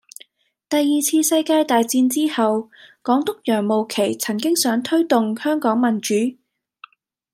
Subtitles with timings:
[0.67, 2.71] 第二次世界大戰之後，
[3.03, 6.15] 港督楊慕琦曾經想推動香港民主